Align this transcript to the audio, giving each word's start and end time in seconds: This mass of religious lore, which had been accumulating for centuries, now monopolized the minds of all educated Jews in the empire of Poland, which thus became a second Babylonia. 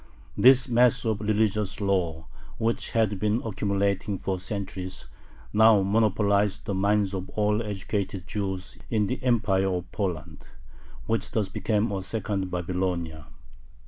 This 0.35 0.67
mass 0.67 1.05
of 1.05 1.21
religious 1.21 1.79
lore, 1.79 2.25
which 2.57 2.89
had 2.89 3.19
been 3.19 3.39
accumulating 3.45 4.17
for 4.17 4.39
centuries, 4.39 5.05
now 5.53 5.83
monopolized 5.83 6.65
the 6.65 6.73
minds 6.73 7.13
of 7.13 7.29
all 7.29 7.61
educated 7.61 8.25
Jews 8.25 8.79
in 8.89 9.05
the 9.05 9.21
empire 9.23 9.71
of 9.71 9.91
Poland, 9.91 10.47
which 11.05 11.29
thus 11.29 11.49
became 11.49 11.91
a 11.91 12.01
second 12.01 12.49
Babylonia. 12.49 13.27